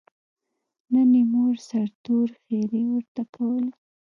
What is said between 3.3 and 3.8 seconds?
کولې.